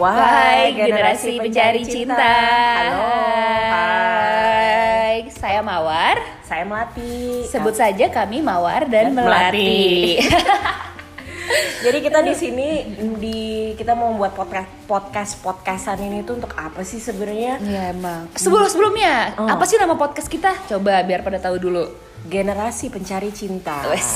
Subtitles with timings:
[0.00, 2.16] Wahai generasi pencari cinta.
[2.16, 3.04] Halo.
[3.68, 5.28] Hai.
[5.28, 6.16] Saya Mawar.
[6.40, 7.44] Saya Melati.
[7.44, 10.16] Sebut saja kami Mawar dan, Dan Melati.
[11.84, 12.68] Jadi kita di sini
[13.20, 13.40] di
[13.76, 17.60] kita mau membuat podcast podcast podcastan ini tuh untuk apa sih sebenarnya?
[17.60, 18.32] Iya emang.
[18.40, 19.52] Sebelum sebelumnya, Oh.
[19.52, 20.56] apa sih nama podcast kita?
[20.64, 21.84] Coba biar pada tahu dulu.
[22.24, 23.84] Generasi pencari cinta.
[23.92, 24.08] Wes.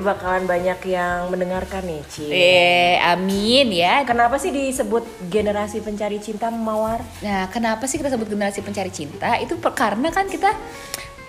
[0.00, 2.26] Bakalan banyak yang mendengarkan nih, Ci.
[2.32, 4.00] Eh, amin ya.
[4.08, 7.04] Kenapa sih disebut generasi pencari cinta Mawar?
[7.20, 9.36] Nah, kenapa sih kita sebut generasi pencari cinta?
[9.36, 10.56] Itu per- karena kan kita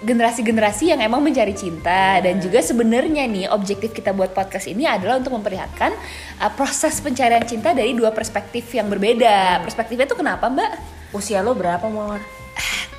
[0.01, 5.21] generasi-generasi yang emang mencari cinta dan juga sebenarnya nih objektif kita buat podcast ini adalah
[5.21, 5.93] untuk memperlihatkan
[6.41, 9.61] uh, proses pencarian cinta dari dua perspektif yang berbeda.
[9.61, 10.71] Perspektifnya tuh kenapa, Mbak?
[11.13, 12.23] Usia lo berapa, Mawar?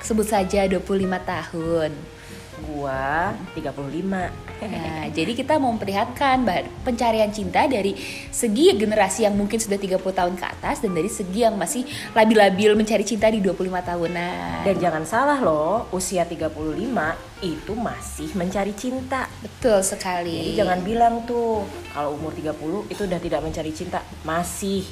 [0.05, 0.79] Sebut saja 25
[1.27, 2.12] tahun.
[2.63, 4.31] Gua 35.
[4.63, 6.47] Nah, jadi kita mau memperlihatkan
[6.87, 7.99] pencarian cinta dari
[8.31, 11.83] segi generasi yang mungkin sudah 30 tahun ke atas dan dari segi yang masih
[12.15, 14.63] labil-labil mencari cinta di 25 tahunan.
[14.63, 16.55] Dan jangan salah loh, usia 35
[17.43, 19.27] itu masih mencari cinta.
[19.43, 20.55] Betul sekali.
[20.55, 23.99] Jadi jangan bilang tuh kalau umur 30 itu udah tidak mencari cinta.
[24.23, 24.87] Masih.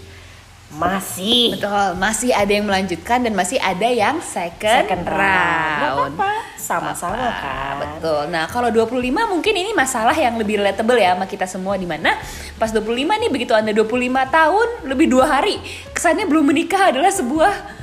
[0.71, 1.59] Masih.
[1.59, 6.15] Betul, masih ada yang melanjutkan dan masih ada yang second, Second round.
[6.61, 7.75] sama-sama kan.
[7.83, 8.31] Betul.
[8.31, 12.15] Nah, kalau 25 mungkin ini masalah yang lebih relatable ya sama kita semua di mana
[12.55, 13.91] pas 25 nih begitu Anda 25
[14.31, 15.59] tahun lebih dua hari
[15.91, 17.80] kesannya belum menikah adalah sebuah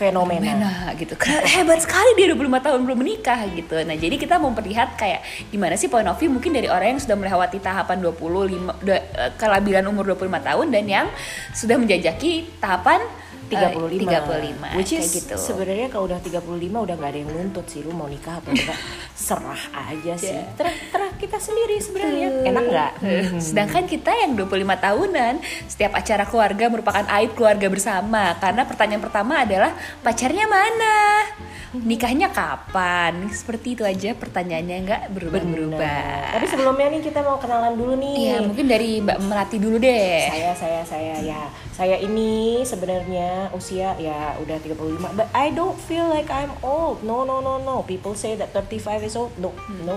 [0.00, 0.40] Fenomena.
[0.56, 1.12] fenomena gitu.
[1.12, 3.76] Karena hebat sekali dia 25 tahun belum menikah gitu.
[3.84, 5.20] Nah, jadi kita mau memperlihat kayak
[5.52, 9.30] gimana sih point of view mungkin dari orang yang sudah melewati tahapan 25 da- eh,
[9.36, 11.06] kelabilan umur 25 tahun dan yang
[11.52, 13.04] sudah menjajaki tahapan
[13.52, 14.08] eh, 35.
[14.08, 15.34] 35 Which is gitu.
[15.36, 16.48] sebenarnya kalau udah 35
[16.80, 18.78] udah nggak ada yang nuntut sih lu mau nikah atau enggak.
[19.12, 20.32] Serah aja sih.
[20.32, 20.48] Yeah.
[20.56, 22.28] Terah, terah kita sendiri sebenarnya.
[22.48, 22.92] Enak nggak?
[23.36, 24.48] Sedangkan kita yang 25
[24.80, 25.34] tahunan,
[25.68, 28.40] setiap acara keluarga merupakan aib keluarga bersama.
[28.40, 31.28] Karena pertanyaan pertama adalah pacarnya mana?
[31.70, 33.30] Nikahnya kapan?
[33.30, 36.34] Seperti itu aja pertanyaannya nggak berubah-berubah.
[36.34, 38.16] Tapi sebelumnya nih kita mau kenalan dulu nih.
[38.16, 40.26] Iya, mungkin dari Mbak Melati dulu deh.
[40.30, 41.40] saya saya saya ya
[41.80, 47.24] saya ini sebenarnya usia ya udah 35 but I don't feel like I'm old no
[47.24, 49.56] no no no people say that 35 is old no
[49.88, 49.96] no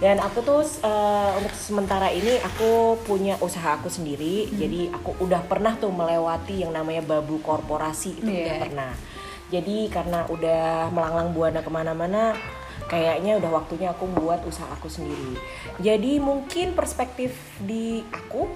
[0.00, 5.44] dan aku tuh eh, untuk sementara ini aku punya usaha aku sendiri jadi aku udah
[5.44, 8.62] pernah tuh melewati yang namanya babu korporasi itu udah Iya.
[8.64, 8.92] pernah
[9.50, 12.32] jadi karena udah melanglang buana ke mana-mana
[12.86, 15.38] kayaknya udah waktunya aku buat usaha aku sendiri.
[15.78, 17.30] Jadi mungkin perspektif
[17.62, 18.50] di aku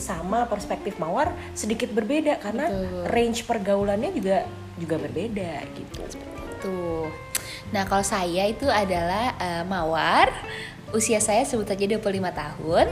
[0.00, 3.04] sama perspektif Mawar sedikit berbeda karena Betul.
[3.12, 4.48] range pergaulannya juga
[4.80, 6.00] juga berbeda gitu.
[6.64, 7.27] Tuh.
[7.70, 10.30] Nah, kalau saya itu adalah eh, Mawar.
[10.88, 12.00] Usia saya sebut saja 25
[12.32, 12.86] tahun.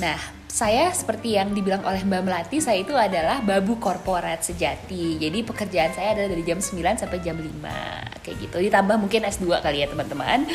[0.00, 5.18] Nah, saya seperti yang dibilang oleh Mbak Melati, saya itu adalah babu korporat sejati.
[5.18, 8.22] Jadi pekerjaan saya adalah dari jam 9 sampai jam 5.
[8.22, 8.56] Kayak gitu.
[8.62, 10.46] Ditambah mungkin S2 kali ya, teman-teman.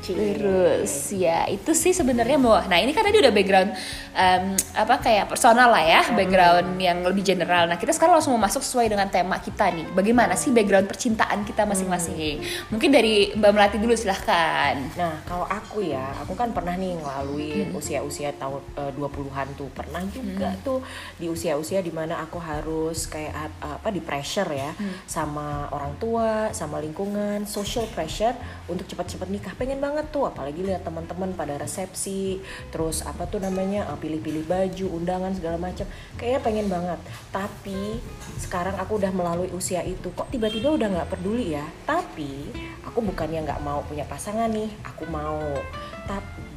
[0.00, 3.70] Terus ya itu sih sebenarnya bahwa nah ini kan tadi udah background
[4.16, 7.68] em, apa kayak personal lah ya background yang lebih general.
[7.68, 9.86] Nah kita sekarang langsung mau masuk sesuai dengan tema kita nih.
[9.92, 12.42] Bagaimana sih background percintaan kita masing-masing?
[12.72, 14.74] Mungkin dari Mbak Melati dulu silahkan.
[14.96, 19.68] Nah, kalau aku ya, aku kan pernah nih ngelaluin usia-usia tahun eh, 20-an tuh.
[19.72, 20.82] Pernah juga tuh
[21.16, 24.72] di usia-usia di mana aku harus kayak apa di pressure ya
[25.06, 28.34] sama orang tua, sama lingkungan, social pressure
[28.68, 29.54] untuk cepat-cepat nikah.
[29.54, 32.42] Pengen banget tuh, apalagi lihat teman-teman pada resepsi,
[32.74, 35.84] terus apa tuh namanya pilih-pilih baju, undangan segala macam.
[36.16, 37.00] Kayaknya pengen banget.
[37.28, 38.00] Tapi
[38.40, 41.66] sekarang aku udah melalui usia itu, kok tiba-tiba udah nggak peduli ya.
[41.84, 42.48] Tapi
[42.82, 45.38] aku bukannya nggak mau punya pasangan nih, aku mau.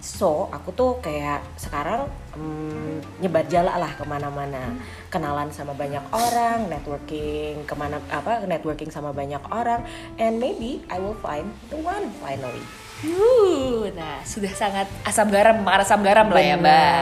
[0.03, 4.75] So aku tuh kayak sekarang mm, nyebar jala lah ke mana-mana,
[5.08, 9.88] kenalan sama banyak orang, networking ke mana apa networking sama banyak orang,
[10.19, 12.59] and maybe I will find the one finally.
[13.03, 16.99] Uh, nah sudah sangat asam garam, asam garam lah ya mbak.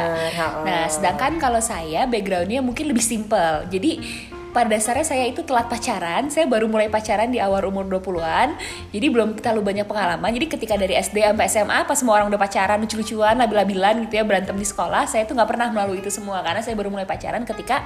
[0.62, 3.66] Nah sedangkan kalau saya backgroundnya mungkin lebih simple.
[3.66, 3.98] Jadi
[4.52, 6.28] pada dasarnya saya itu telat pacaran.
[6.28, 8.60] Saya baru mulai pacaran di awal umur 20-an.
[8.92, 10.30] Jadi belum terlalu banyak pengalaman.
[10.36, 14.24] Jadi ketika dari SD sampai SMA pas semua orang udah pacaran, lucu-lucuan, labil-labilan gitu ya,
[14.28, 17.48] berantem di sekolah, saya tuh nggak pernah melalui itu semua karena saya baru mulai pacaran
[17.48, 17.82] ketika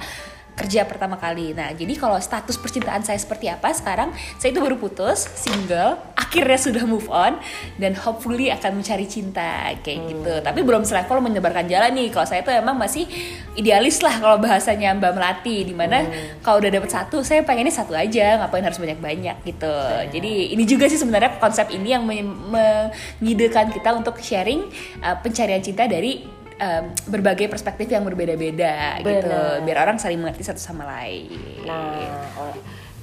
[0.56, 1.52] kerja pertama kali.
[1.52, 4.10] Nah, jadi kalau status percintaan saya seperti apa sekarang?
[4.40, 7.38] Saya itu baru putus, single, akhirnya sudah move on
[7.78, 10.32] dan hopefully akan mencari cinta kayak gitu.
[10.42, 12.10] Tapi belum selevel menyebarkan jalan nih.
[12.10, 13.06] Kalau saya tuh emang masih
[13.54, 16.02] idealis lah kalau bahasanya Mbak Melati di mana
[16.42, 19.74] kalau udah dapet satu, saya pengennya satu aja, ngapain harus banyak-banyak gitu.
[20.12, 24.66] Jadi ini juga sih sebenarnya konsep ini yang men- mengidekan kita untuk sharing
[25.00, 26.26] uh, pencarian cinta dari
[26.56, 31.28] em, berbagai perspektif yang berbeda-beda gitu biar orang saling mengerti satu sama lain
[31.68, 32.52] Nah, oh,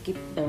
[0.01, 0.47] gitu.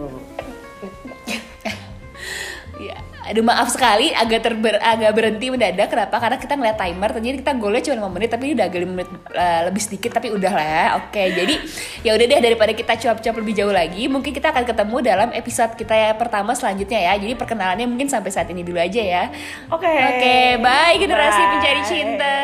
[2.75, 6.19] Ya, aduh maaf sekali agak terber agak berhenti mendadak kenapa?
[6.19, 8.91] Karena kita ngeliat timer ternyata kita golnya cuma 5 menit tapi ini udah agak 5
[8.91, 10.85] menit eh, lebih sedikit tapi udah lah ya.
[10.99, 11.55] Oke, jadi
[12.03, 15.73] ya udah deh daripada kita cuap-cuap lebih jauh lagi, mungkin kita akan ketemu dalam episode
[15.79, 17.13] kita yang pertama selanjutnya ya.
[17.15, 19.25] Jadi perkenalannya mungkin sampai saat ini dulu aja ya.
[19.71, 19.87] Oke.
[19.87, 21.51] Oke, bye generasi Bye.
[21.55, 22.35] pencari cinta.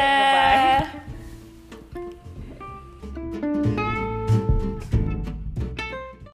[0.86, 0.99] Bye.